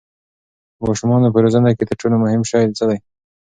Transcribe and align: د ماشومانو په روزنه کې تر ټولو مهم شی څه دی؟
د 0.77 0.79
ماشومانو 0.87 1.33
په 1.33 1.39
روزنه 1.45 1.69
کې 1.77 1.83
تر 1.89 1.95
ټولو 2.01 2.15
مهم 2.23 2.41
شی 2.49 2.63
څه 2.77 2.83
دی؟ 2.89 2.97